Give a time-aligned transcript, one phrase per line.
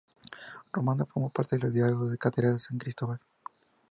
[0.73, 3.19] Ramona formó parte de los Diálogos de Catedral en San Cristóbal.